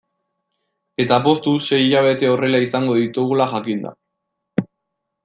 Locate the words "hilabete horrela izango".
1.83-2.97